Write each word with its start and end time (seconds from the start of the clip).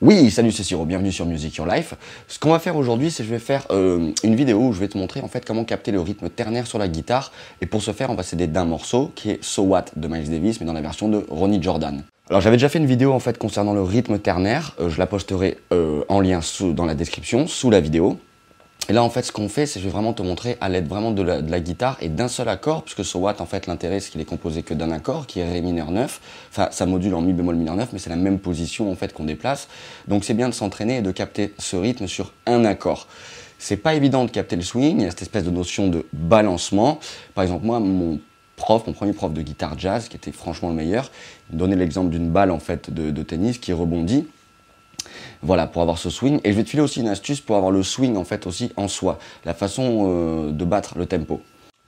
Oui, 0.00 0.30
salut, 0.32 0.50
c'est 0.50 0.64
Siro, 0.64 0.84
bienvenue 0.84 1.12
sur 1.12 1.24
Music 1.24 1.54
Your 1.54 1.68
Life. 1.68 1.94
Ce 2.26 2.40
qu'on 2.40 2.50
va 2.50 2.58
faire 2.58 2.76
aujourd'hui, 2.76 3.12
c'est 3.12 3.22
je 3.22 3.30
vais 3.30 3.38
faire 3.38 3.64
euh, 3.70 4.10
une 4.24 4.34
vidéo 4.34 4.58
où 4.58 4.72
je 4.72 4.80
vais 4.80 4.88
te 4.88 4.98
montrer 4.98 5.20
en 5.20 5.28
fait 5.28 5.44
comment 5.44 5.64
capter 5.64 5.92
le 5.92 6.00
rythme 6.00 6.28
ternaire 6.28 6.66
sur 6.66 6.78
la 6.78 6.88
guitare. 6.88 7.30
Et 7.60 7.66
pour 7.66 7.80
ce 7.80 7.92
faire, 7.92 8.10
on 8.10 8.16
va 8.16 8.24
s'aider 8.24 8.48
d'un 8.48 8.64
morceau 8.64 9.12
qui 9.14 9.30
est 9.30 9.42
So 9.42 9.62
What 9.62 9.86
de 9.94 10.08
Miles 10.08 10.28
Davis, 10.28 10.60
mais 10.60 10.66
dans 10.66 10.72
la 10.72 10.80
version 10.80 11.08
de 11.08 11.24
Ronnie 11.30 11.62
Jordan. 11.62 12.02
Alors 12.28 12.40
j'avais 12.40 12.56
déjà 12.56 12.68
fait 12.68 12.80
une 12.80 12.86
vidéo 12.86 13.12
en 13.12 13.20
fait 13.20 13.38
concernant 13.38 13.72
le 13.72 13.82
rythme 13.82 14.18
ternaire, 14.18 14.74
euh, 14.80 14.90
je 14.90 14.98
la 14.98 15.06
posterai 15.06 15.58
euh, 15.72 16.02
en 16.08 16.20
lien 16.20 16.40
dans 16.74 16.86
la 16.86 16.94
description, 16.94 17.46
sous 17.46 17.70
la 17.70 17.80
vidéo. 17.80 18.18
Et 18.88 18.92
là, 18.92 19.02
en 19.02 19.08
fait, 19.08 19.22
ce 19.22 19.32
qu'on 19.32 19.48
fait, 19.48 19.64
c'est 19.64 19.80
je 19.80 19.84
vais 19.86 19.90
vraiment 19.90 20.12
te 20.12 20.22
montrer 20.22 20.58
à 20.60 20.68
l'aide 20.68 20.86
vraiment 20.86 21.10
de 21.10 21.22
la, 21.22 21.60
guitare 21.60 21.96
et 22.02 22.10
d'un 22.10 22.28
seul 22.28 22.48
accord, 22.50 22.82
puisque 22.82 23.02
So 23.02 23.18
What, 23.18 23.40
en 23.40 23.46
fait, 23.46 23.66
l'intérêt, 23.66 23.98
c'est 23.98 24.10
qu'il 24.10 24.20
est 24.20 24.26
composé 24.26 24.62
que 24.62 24.74
d'un 24.74 24.90
accord, 24.90 25.26
qui 25.26 25.40
est 25.40 25.50
Ré 25.50 25.62
mineur 25.62 25.90
9. 25.90 26.20
Enfin, 26.50 26.68
ça 26.70 26.84
module 26.84 27.14
en 27.14 27.22
Mi 27.22 27.32
bémol 27.32 27.56
mineur 27.56 27.76
9, 27.76 27.90
mais 27.94 27.98
c'est 27.98 28.10
la 28.10 28.16
même 28.16 28.38
position, 28.38 28.92
en 28.92 28.94
fait, 28.94 29.14
qu'on 29.14 29.24
déplace. 29.24 29.68
Donc, 30.06 30.24
c'est 30.24 30.34
bien 30.34 30.50
de 30.50 30.54
s'entraîner 30.54 30.98
et 30.98 31.02
de 31.02 31.10
capter 31.12 31.54
ce 31.58 31.76
rythme 31.76 32.06
sur 32.06 32.32
un 32.44 32.66
accord. 32.66 33.06
C'est 33.58 33.78
pas 33.78 33.94
évident 33.94 34.26
de 34.26 34.30
capter 34.30 34.56
le 34.56 34.62
swing, 34.62 34.98
il 34.98 35.04
y 35.04 35.06
a 35.06 35.10
cette 35.10 35.22
espèce 35.22 35.44
de 35.44 35.50
notion 35.50 35.88
de 35.88 36.04
balancement. 36.12 36.98
Par 37.34 37.42
exemple, 37.42 37.64
moi, 37.64 37.80
mon 37.80 38.20
prof, 38.56 38.86
mon 38.86 38.92
premier 38.92 39.14
prof 39.14 39.32
de 39.32 39.40
guitare 39.40 39.78
jazz, 39.78 40.08
qui 40.08 40.16
était 40.16 40.32
franchement 40.32 40.68
le 40.68 40.74
meilleur, 40.74 41.10
il 41.50 41.56
donnait 41.56 41.76
l'exemple 41.76 42.10
d'une 42.10 42.28
balle, 42.28 42.50
en 42.50 42.58
fait, 42.58 42.92
de 42.92 43.22
tennis 43.22 43.56
qui 43.56 43.72
rebondit. 43.72 44.26
Voilà, 45.42 45.66
pour 45.66 45.82
avoir 45.82 45.98
ce 45.98 46.10
swing. 46.10 46.40
Et 46.44 46.52
je 46.52 46.56
vais 46.56 46.64
te 46.64 46.70
filer 46.70 46.82
aussi 46.82 47.00
une 47.00 47.08
astuce 47.08 47.40
pour 47.40 47.56
avoir 47.56 47.70
le 47.70 47.82
swing 47.82 48.16
en 48.16 48.24
fait 48.24 48.46
aussi 48.46 48.72
en 48.76 48.88
soi, 48.88 49.18
la 49.44 49.54
façon 49.54 50.06
euh, 50.08 50.50
de 50.50 50.64
battre 50.64 50.98
le 50.98 51.06
tempo. 51.06 51.40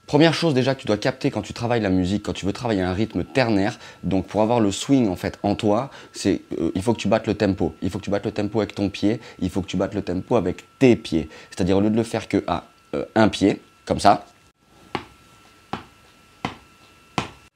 Première 0.05 0.33
chose 0.33 0.53
déjà 0.53 0.73
que 0.73 0.79
tu 0.79 0.87
dois 0.87 0.97
capter 0.97 1.31
quand 1.31 1.41
tu 1.41 1.51
travailles 1.51 1.81
la 1.81 1.89
musique, 1.89 2.23
quand 2.23 2.33
tu 2.33 2.45
veux 2.45 2.53
travailler 2.53 2.81
un 2.81 2.93
rythme 2.93 3.25
ternaire, 3.25 3.77
donc 4.03 4.25
pour 4.25 4.41
avoir 4.41 4.61
le 4.61 4.71
swing 4.71 5.09
en 5.09 5.17
fait 5.17 5.37
en 5.43 5.55
toi, 5.55 5.89
c'est 6.13 6.41
euh, 6.59 6.71
il 6.75 6.81
faut 6.81 6.93
que 6.93 6.99
tu 6.99 7.09
battes 7.09 7.27
le 7.27 7.33
tempo. 7.33 7.75
Il 7.81 7.89
faut 7.89 7.99
que 7.99 8.05
tu 8.05 8.09
battes 8.09 8.25
le 8.25 8.31
tempo 8.31 8.59
avec 8.59 8.73
ton 8.73 8.89
pied, 8.89 9.19
il 9.39 9.49
faut 9.49 9.61
que 9.61 9.67
tu 9.67 9.75
battes 9.75 9.93
le 9.93 10.01
tempo 10.01 10.37
avec 10.37 10.63
tes 10.79 10.95
pieds. 10.95 11.27
C'est-à-dire 11.49 11.77
au 11.77 11.81
lieu 11.81 11.89
de 11.89 11.97
le 11.97 12.03
faire 12.03 12.29
que 12.29 12.41
à 12.47 12.63
euh, 12.95 13.03
un 13.15 13.27
pied, 13.27 13.61
comme 13.85 13.99
ça, 13.99 14.25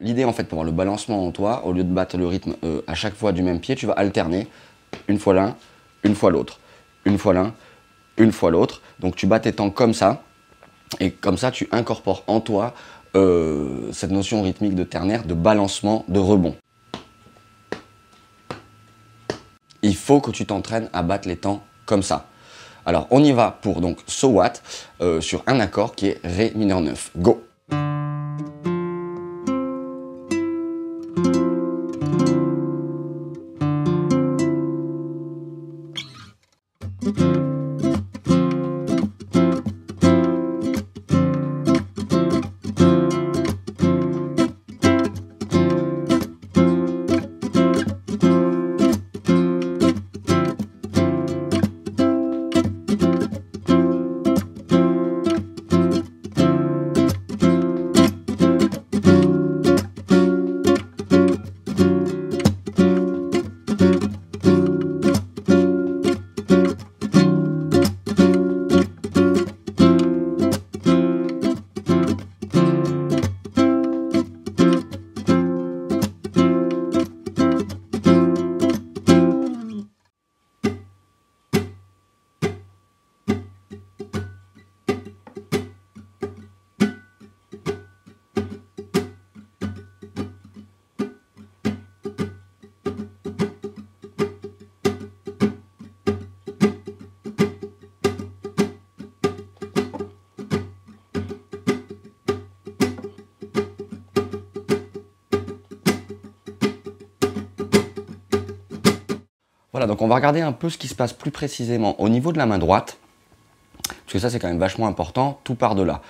L'idée 0.03 0.25
en 0.25 0.33
fait 0.33 0.45
pour 0.45 0.56
avoir 0.58 0.66
le 0.66 0.72
balancement 0.72 1.28
en 1.28 1.31
toi, 1.31 1.63
au 1.63 1.73
lieu 1.73 1.83
de 1.83 1.94
battre 1.94 2.17
le 2.17 2.25
rythme 2.25 2.56
à 2.88 2.95
chaque 2.95 3.13
fois 3.13 3.33
du 3.33 3.44
même 3.44 3.59
pied, 3.59 3.75
tu 3.75 3.85
vas 3.85 3.94
alterner 3.94 4.47
une 5.07 5.19
fois 5.19 5.33
l'un, 5.33 5.55
une 6.03 6.16
fois 6.16 6.31
l'autre, 6.31 6.59
une 7.05 7.17
fois 7.17 7.33
l'un, 7.33 7.53
une 8.17 8.31
fois 8.31 8.52
l'autre. 8.52 8.81
Donc 8.99 9.16
tu 9.16 9.27
bats 9.27 9.39
tes 9.39 9.53
temps 9.53 9.69
comme 9.69 9.94
ça, 9.94 10.23
et 10.99 11.11
comme 11.11 11.38
ça 11.38 11.52
tu 11.52 11.67
incorpores 11.71 12.23
en 12.27 12.39
toi 12.39 12.73
euh, 13.16 13.91
cette 13.91 14.11
notion 14.11 14.41
rythmique 14.41 14.75
de 14.75 14.83
ternaire, 14.83 15.25
de 15.25 15.33
balancement, 15.33 16.05
de 16.07 16.19
rebond. 16.19 16.55
Il 19.81 19.95
faut 19.95 20.22
que 20.22 20.31
tu 20.31 20.45
t'entraînes 20.45 20.89
à 20.94 21.02
battre 21.02 21.27
les 21.27 21.38
temps 21.38 21.63
comme 21.85 22.03
ça. 22.03 22.27
Alors 22.85 23.07
on 23.11 23.23
y 23.23 23.31
va 23.31 23.57
pour 23.61 23.81
donc 23.81 23.99
So 24.07 24.29
What 24.29 24.53
euh, 25.02 25.22
sur 25.22 25.44
un 25.47 25.59
accord 25.59 25.95
qui 25.95 26.07
est 26.07 26.19
Ré 26.23 26.52
mineur 26.55 26.81
9. 26.81 27.11
Go 27.17 27.44
Voilà, 109.72 109.88
donc 109.88 110.02
on 110.02 110.08
va 110.08 110.16
regarder 110.16 110.42
un 110.42 110.52
peu 110.52 110.70
ce 110.70 110.78
qui 110.78 110.88
se 110.88 110.96
passe 110.96 111.14
plus 111.14 111.32
précisément 111.32 112.00
au 112.02 112.09
niveau 112.09 112.34
de 112.34 112.38
la 112.38 112.46
main 112.46 112.58
droite, 112.58 112.98
parce 114.06 114.20
ça 114.20 114.30
c'est 114.30 114.40
quand 114.40 114.50
même 114.50 114.59
vachement 114.59 114.88
important, 114.88 115.40
tout 115.44 115.56
par 115.56 115.76
de 115.76 115.84
là. 115.84 116.02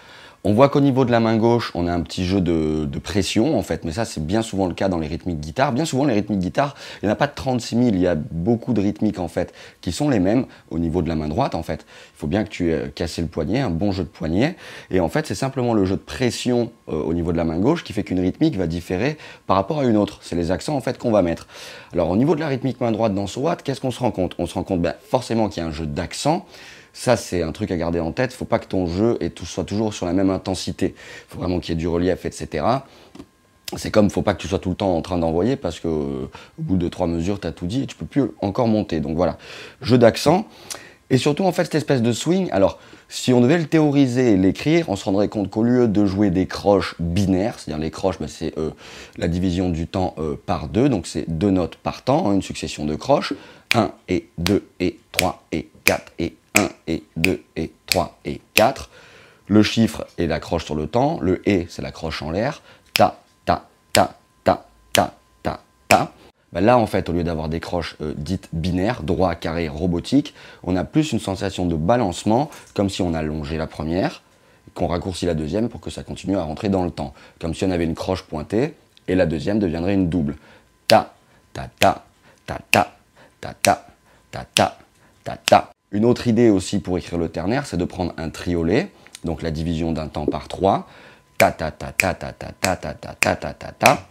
On 0.43 0.53
voit 0.53 0.69
qu'au 0.69 0.81
niveau 0.81 1.05
de 1.05 1.11
la 1.11 1.19
main 1.19 1.37
gauche, 1.37 1.71
on 1.75 1.85
a 1.85 1.93
un 1.93 2.01
petit 2.01 2.25
jeu 2.25 2.41
de, 2.41 2.87
pression, 2.97 3.59
en 3.59 3.61
fait, 3.61 3.85
mais 3.85 3.91
ça, 3.91 4.05
c'est 4.05 4.25
bien 4.25 4.41
souvent 4.41 4.65
le 4.65 4.73
cas 4.73 4.89
dans 4.89 4.97
les 4.97 5.05
rythmiques 5.05 5.39
guitare. 5.39 5.71
Bien 5.71 5.85
souvent, 5.85 6.03
les 6.03 6.15
rythmiques 6.15 6.39
guitare, 6.39 6.75
il 7.01 7.05
n'y 7.05 7.09
en 7.09 7.13
a 7.13 7.15
pas 7.15 7.27
de 7.27 7.35
36 7.35 7.75
000, 7.75 7.87
il 7.89 7.99
y 7.99 8.07
a 8.07 8.15
beaucoup 8.15 8.73
de 8.73 8.81
rythmiques, 8.81 9.19
en 9.19 9.27
fait, 9.27 9.53
qui 9.81 9.91
sont 9.91 10.09
les 10.09 10.19
mêmes 10.19 10.45
au 10.71 10.79
niveau 10.79 11.03
de 11.03 11.09
la 11.09 11.15
main 11.15 11.27
droite, 11.27 11.53
en 11.53 11.61
fait. 11.61 11.85
Il 12.15 12.17
faut 12.17 12.25
bien 12.25 12.43
que 12.43 12.49
tu 12.49 12.71
aies 12.71 12.91
cassé 12.95 13.21
le 13.21 13.27
poignet, 13.27 13.59
un 13.59 13.69
bon 13.69 13.91
jeu 13.91 14.03
de 14.03 14.09
poignet. 14.09 14.55
Et 14.89 14.99
en 14.99 15.09
fait, 15.09 15.27
c'est 15.27 15.35
simplement 15.35 15.75
le 15.75 15.85
jeu 15.85 15.95
de 15.95 16.01
pression 16.01 16.71
euh, 16.89 17.03
au 17.03 17.13
niveau 17.13 17.31
de 17.31 17.37
la 17.37 17.43
main 17.43 17.59
gauche 17.59 17.83
qui 17.83 17.93
fait 17.93 18.03
qu'une 18.03 18.19
rythmique 18.19 18.57
va 18.57 18.65
différer 18.65 19.17
par 19.45 19.57
rapport 19.57 19.81
à 19.81 19.85
une 19.85 19.97
autre. 19.97 20.21
C'est 20.23 20.35
les 20.35 20.49
accents, 20.49 20.75
en 20.75 20.81
fait, 20.81 20.97
qu'on 20.97 21.11
va 21.11 21.21
mettre. 21.21 21.45
Alors, 21.93 22.09
au 22.09 22.17
niveau 22.17 22.33
de 22.33 22.39
la 22.39 22.47
rythmique 22.47 22.81
main 22.81 22.91
droite 22.91 23.13
dans 23.13 23.27
ce 23.27 23.39
watt, 23.39 23.61
qu'est-ce 23.61 23.79
qu'on 23.79 23.91
se 23.91 23.99
rend 23.99 24.11
compte? 24.11 24.33
On 24.39 24.47
se 24.47 24.55
rend 24.55 24.63
compte, 24.63 24.81
ben, 24.81 24.95
forcément, 25.07 25.49
qu'il 25.49 25.61
y 25.61 25.65
a 25.65 25.69
un 25.69 25.71
jeu 25.71 25.85
d'accent. 25.85 26.47
Ça, 26.93 27.15
c'est 27.15 27.41
un 27.41 27.51
truc 27.51 27.71
à 27.71 27.77
garder 27.77 27.99
en 27.99 28.11
tête. 28.11 28.33
Faut 28.33 28.45
pas 28.45 28.59
que 28.59 28.67
ton 28.67 28.87
jeu 28.87 29.17
soit 29.43 29.63
toujours 29.63 29.93
sur 29.93 30.05
la 30.05 30.13
même 30.13 30.29
intensité. 30.29 30.95
Faut 31.29 31.39
vraiment 31.39 31.59
qu'il 31.59 31.73
y 31.73 31.77
ait 31.77 31.79
du 31.79 31.87
relief, 31.87 32.25
etc. 32.25 32.65
C'est 33.77 33.91
comme, 33.91 34.09
faut 34.09 34.21
pas 34.21 34.33
que 34.33 34.41
tu 34.41 34.47
sois 34.47 34.59
tout 34.59 34.69
le 34.69 34.75
temps 34.75 34.95
en 34.95 35.01
train 35.01 35.17
d'envoyer 35.17 35.55
parce 35.55 35.79
qu'au 35.79 35.89
au 35.89 36.61
bout 36.61 36.77
de 36.77 36.89
trois 36.89 37.07
mesures, 37.07 37.39
tu 37.39 37.47
as 37.47 37.53
tout 37.53 37.67
dit 37.67 37.83
et 37.83 37.87
tu 37.87 37.95
peux 37.95 38.05
plus 38.05 38.23
encore 38.41 38.67
monter. 38.67 38.99
Donc 38.99 39.15
voilà, 39.15 39.37
jeu 39.81 39.97
d'accent. 39.97 40.45
Et 41.09 41.17
surtout, 41.17 41.43
en 41.43 41.51
fait, 41.51 41.65
cette 41.65 41.75
espèce 41.75 42.01
de 42.01 42.13
swing, 42.13 42.49
alors, 42.51 42.79
si 43.09 43.33
on 43.33 43.41
devait 43.41 43.57
le 43.57 43.65
théoriser 43.65 44.31
et 44.31 44.37
l'écrire, 44.37 44.87
on 44.87 44.95
se 44.95 45.03
rendrait 45.03 45.27
compte 45.27 45.49
qu'au 45.49 45.63
lieu 45.63 45.89
de 45.89 46.05
jouer 46.05 46.29
des 46.29 46.47
croches 46.47 46.95
binaires, 46.99 47.59
c'est-à-dire 47.59 47.81
les 47.81 47.91
croches, 47.91 48.17
bah, 48.17 48.27
c'est 48.29 48.57
euh, 48.57 48.69
la 49.17 49.27
division 49.27 49.69
du 49.69 49.87
temps 49.87 50.15
euh, 50.17 50.35
par 50.45 50.69
deux, 50.69 50.87
donc 50.87 51.07
c'est 51.07 51.29
deux 51.29 51.51
notes 51.51 51.75
par 51.75 52.03
temps, 52.03 52.29
hein, 52.29 52.33
une 52.33 52.41
succession 52.41 52.85
de 52.85 52.95
croches, 52.95 53.33
1 53.75 53.91
et 54.07 54.29
2 54.37 54.65
et 54.79 54.99
3 55.11 55.43
et 55.51 55.67
4 55.83 56.13
et 56.19 56.35
1 56.55 56.69
et 56.87 57.03
2 57.17 57.43
et 57.55 57.71
3 57.85 58.17
et 58.25 58.41
4. 58.53 58.89
Le 59.47 59.63
chiffre 59.63 60.05
est 60.17 60.27
la 60.27 60.39
croche 60.39 60.65
sur 60.65 60.75
le 60.75 60.87
temps, 60.87 61.19
le 61.21 61.47
et 61.47 61.67
c'est 61.69 61.81
la 61.81 61.91
croche 61.91 62.21
en 62.21 62.31
l'air, 62.31 62.61
ta, 62.93 63.19
ta, 63.45 63.67
ta, 63.91 64.15
ta, 64.43 64.65
ta, 64.93 65.13
ta, 65.43 65.59
ta. 65.87 66.11
Ben 66.53 66.61
là, 66.61 66.77
en 66.77 66.85
fait, 66.85 67.09
au 67.09 67.13
lieu 67.13 67.23
d'avoir 67.23 67.49
des 67.49 67.59
croches 67.59 67.95
euh, 68.01 68.13
dites 68.15 68.49
binaires, 68.53 69.03
droit, 69.03 69.35
carré, 69.35 69.67
robotique, 69.67 70.33
on 70.63 70.75
a 70.75 70.83
plus 70.83 71.11
une 71.11 71.19
sensation 71.19 71.65
de 71.65 71.75
balancement, 71.75 72.49
comme 72.73 72.89
si 72.89 73.01
on 73.01 73.13
allongeait 73.13 73.57
la 73.57 73.67
première, 73.67 74.21
qu'on 74.73 74.87
raccourcit 74.87 75.25
la 75.25 75.33
deuxième 75.33 75.69
pour 75.69 75.81
que 75.81 75.89
ça 75.89 76.03
continue 76.03 76.37
à 76.37 76.43
rentrer 76.43 76.69
dans 76.69 76.83
le 76.83 76.91
temps. 76.91 77.13
Comme 77.39 77.53
si 77.53 77.65
on 77.65 77.71
avait 77.71 77.85
une 77.85 77.95
croche 77.95 78.23
pointée, 78.23 78.75
et 79.07 79.15
la 79.15 79.25
deuxième 79.25 79.59
deviendrait 79.59 79.93
une 79.93 80.09
double. 80.09 80.37
Ta, 80.87 81.13
ta, 81.53 81.69
ta, 81.79 82.03
ta, 82.45 82.59
ta, 82.71 82.91
ta, 83.41 83.55
ta, 83.63 83.85
ta, 84.31 84.45
ta, 84.55 84.77
ta, 85.23 85.37
ta. 85.37 85.71
Une 85.91 86.05
autre 86.05 86.27
idée 86.27 86.49
aussi 86.49 86.79
pour 86.79 86.97
écrire 86.97 87.19
le 87.19 87.27
ternaire, 87.27 87.65
c'est 87.65 87.75
de 87.75 87.83
prendre 87.83 88.13
un 88.17 88.29
triolet, 88.29 88.91
donc 89.25 89.41
la 89.41 89.51
division 89.51 89.91
d'un 89.91 90.07
temps 90.07 90.25
par 90.25 90.47
trois, 90.47 90.87
ta 91.37 91.51
ta 91.51 91.69
ta 91.69 91.91
ta 91.91 92.13
ta 92.13 92.31
ta 92.31 92.53
ta 92.53 92.75
ta 92.75 92.93
ta 92.93 93.13
ta 93.13 93.35
ta 93.35 93.53
ta 93.53 93.71
ta, 93.73 94.07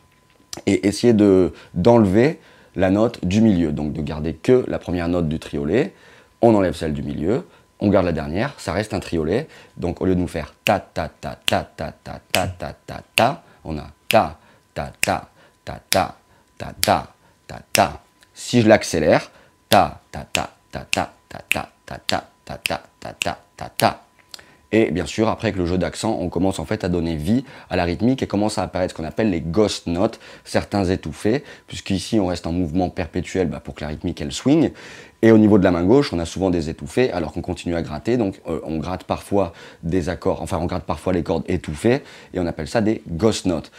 et 0.66 0.86
essayer 0.86 1.14
de 1.14 1.54
d'enlever 1.72 2.38
la 2.76 2.90
note 2.90 3.24
du 3.24 3.40
milieu, 3.40 3.72
donc 3.72 3.94
de 3.94 4.02
garder 4.02 4.34
que 4.34 4.62
la 4.68 4.78
première 4.78 5.08
note 5.08 5.26
du 5.28 5.38
triolet, 5.38 5.94
on 6.42 6.54
enlève 6.54 6.74
celle 6.74 6.92
du 6.92 7.02
milieu, 7.02 7.46
on 7.80 7.88
garde 7.88 8.04
la 8.04 8.12
dernière, 8.12 8.52
ça 8.58 8.74
reste 8.74 8.92
un 8.92 9.00
triolet, 9.00 9.48
donc 9.78 10.02
au 10.02 10.04
lieu 10.04 10.14
de 10.14 10.20
nous 10.20 10.28
faire 10.28 10.54
ta 10.66 10.80
ta 10.80 11.08
ta 11.08 11.38
ta 11.46 11.64
ta 11.64 11.94
ta 12.04 12.20
ta 12.30 12.46
ta 12.46 12.74
ta 12.86 13.00
ta, 13.16 13.42
on 13.64 13.78
a 13.78 13.86
ta 14.06 14.38
ta 14.74 14.92
ta 15.00 15.30
ta 15.64 15.80
ta 15.88 16.14
ta 16.58 16.74
ta 16.82 17.06
ta 17.46 17.60
ta. 17.72 18.02
Si 18.34 18.60
je 18.60 18.68
l'accélère, 18.68 19.30
ta 19.70 20.02
ta 20.12 20.26
ta 20.30 20.50
ta 20.70 20.80
ta 20.80 21.19
et 24.72 24.90
bien 24.92 25.06
sûr, 25.06 25.28
après 25.28 25.48
avec 25.48 25.58
le 25.58 25.66
jeu 25.66 25.78
d'accent, 25.78 26.16
on 26.20 26.28
commence 26.28 26.60
en 26.60 26.64
fait 26.64 26.84
à 26.84 26.88
donner 26.88 27.16
vie 27.16 27.44
à 27.70 27.76
la 27.76 27.84
rythmique 27.84 28.22
et 28.22 28.26
commence 28.28 28.56
à 28.56 28.62
apparaître 28.62 28.92
ce 28.92 28.96
qu'on 28.96 29.06
appelle 29.06 29.30
les 29.30 29.40
ghost 29.40 29.88
notes, 29.88 30.20
certains 30.44 30.84
étouffés, 30.84 31.42
puisqu'ici 31.66 32.20
on 32.20 32.26
reste 32.26 32.46
en 32.46 32.52
mouvement 32.52 32.88
perpétuel 32.88 33.48
bah, 33.48 33.58
pour 33.58 33.74
que 33.74 33.80
la 33.80 33.88
rythmique 33.88 34.20
elle 34.20 34.32
swing. 34.32 34.70
Et 35.22 35.32
au 35.32 35.38
niveau 35.38 35.58
de 35.58 35.64
la 35.64 35.72
main 35.72 35.82
gauche, 35.82 36.12
on 36.12 36.18
a 36.18 36.24
souvent 36.24 36.50
des 36.50 36.70
étouffés 36.70 37.10
alors 37.12 37.32
qu'on 37.32 37.42
continue 37.42 37.74
à 37.74 37.82
gratter. 37.82 38.16
Donc 38.16 38.40
euh, 38.46 38.60
on 38.64 38.78
gratte 38.78 39.04
parfois 39.04 39.52
des 39.82 40.08
accords, 40.08 40.40
enfin 40.40 40.58
on 40.60 40.66
gratte 40.66 40.84
parfois 40.84 41.12
les 41.12 41.24
cordes 41.24 41.44
étouffées 41.48 42.02
et 42.32 42.38
on 42.38 42.46
appelle 42.46 42.68
ça 42.68 42.80
des 42.80 43.02
ghost 43.08 43.46
notes. 43.46 43.72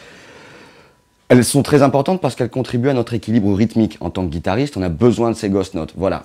Elles 1.30 1.46
sont 1.46 1.64
très 1.64 1.84
importantes 1.84 2.20
parce 2.20 2.36
qu'elles 2.36 2.50
contribuent 2.50 2.90
à 2.90 2.94
notre 2.94 3.14
équilibre 3.14 3.54
rythmique. 3.54 3.98
En 4.02 4.10
tant 4.10 4.26
que 4.26 4.30
guitariste, 4.30 4.76
on 4.76 4.82
a 4.82 4.90
besoin 4.90 5.32
de 5.32 5.36
ces 5.36 5.50
ghost 5.50 5.74
notes. 5.74 5.94
Voilà. 5.96 6.24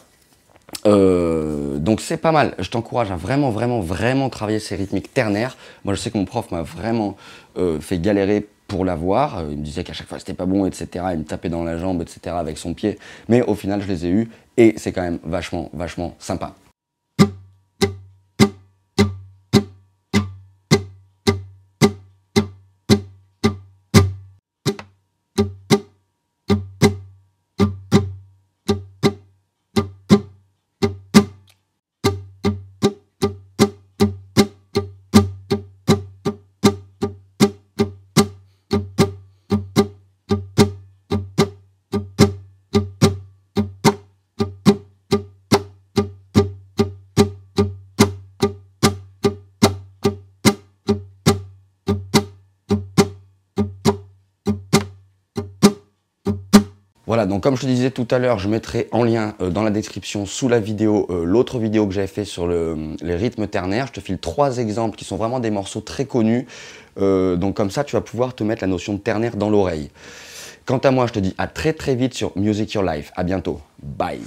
Euh, 0.87 1.79
donc 1.79 2.01
c'est 2.01 2.17
pas 2.17 2.33
mal. 2.33 2.55
Je 2.59 2.69
t'encourage 2.71 3.11
à 3.11 3.17
vraiment, 3.17 3.51
vraiment, 3.51 3.81
vraiment 3.81 4.29
travailler 4.31 4.59
ces 4.59 4.77
rythmiques 4.77 5.13
ternaires. 5.13 5.57
Moi, 5.85 5.95
je 5.95 6.01
sais 6.01 6.11
que 6.11 6.19
mon 6.19 6.25
prof 6.25 6.51
m'a 6.51 6.63
vraiment 6.63 7.17
euh, 7.57 7.81
fait 7.81 7.99
galérer 7.99 8.47
pour 8.69 8.85
l'avoir. 8.85 9.39
Euh, 9.39 9.49
il 9.51 9.59
me 9.59 9.65
disait 9.65 9.85
qu'à 9.85 9.93
chaque 9.93 10.09
fois 10.09 10.19
c'était 10.19 10.35
pas 10.35 10.47
bon, 10.47 10.67
etc. 10.67 11.05
Il 11.13 11.21
me 11.21 11.25
tapait 11.25 11.49
dans 11.49 11.65
la 11.65 11.79
jambe, 11.79 12.03
etc. 12.03 12.37
avec 12.39 12.59
son 12.59 12.75
pied. 12.75 12.99
Mais 13.29 13.43
au 13.43 13.55
final, 13.55 13.81
je 13.83 13.89
les 13.89 14.07
ai 14.07 14.11
eus 14.11 14.31
et 14.57 14.75
c'est 14.77 14.93
quand 14.93 15.03
même 15.03 15.19
vachement, 15.25 15.71
vachement 15.73 16.15
sympa. 16.19 16.55
Voilà, 57.17 57.31
donc 57.31 57.43
comme 57.43 57.57
je 57.57 57.63
te 57.63 57.67
disais 57.67 57.91
tout 57.91 58.07
à 58.11 58.19
l'heure, 58.19 58.39
je 58.39 58.47
mettrai 58.47 58.89
en 58.93 59.03
lien 59.03 59.33
euh, 59.41 59.49
dans 59.49 59.63
la 59.63 59.71
description 59.71 60.27
sous 60.27 60.51
la 60.51 60.61
vidéo 60.61 61.07
euh, 61.09 61.25
l'autre 61.25 61.59
vidéo 61.59 61.87
que 61.87 61.95
j'avais 61.95 62.07
fait 62.07 62.27
sur 62.27 62.47
les 62.47 63.17
rythmes 63.17 63.47
ternaires. 63.47 63.87
Je 63.87 63.93
te 63.93 64.01
file 64.01 64.19
trois 64.19 64.59
exemples 64.59 64.99
qui 64.99 65.07
sont 65.07 65.17
vraiment 65.17 65.41
des 65.41 65.51
morceaux 65.51 65.81
très 65.81 66.05
connus. 66.05 66.47
Euh, 67.01 67.37
donc 67.37 67.57
comme 67.57 67.71
ça, 67.71 67.85
tu 67.85 67.97
vas 67.97 68.03
pouvoir 68.03 68.35
te 68.35 68.45
mettre 68.45 68.63
la 68.63 68.69
notion 68.69 68.93
de 68.93 68.99
ternaire 68.99 69.37
dans 69.37 69.49
l'oreille. 69.49 69.89
Quant 70.67 70.77
à 70.77 70.91
moi, 70.91 71.07
je 71.07 71.15
te 71.15 71.19
dis 71.19 71.35
à 71.39 71.47
très 71.47 71.73
très 71.73 71.95
vite 71.95 72.13
sur 72.13 72.33
Music 72.37 72.75
Your 72.75 72.85
Life. 72.85 73.13
À 73.17 73.25
bientôt. 73.25 73.63
Bye. 73.83 74.21